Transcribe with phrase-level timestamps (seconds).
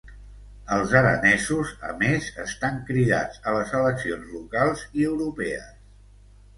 [0.77, 5.75] Els aranesos a més estan cridats a les eleccions locals i europees.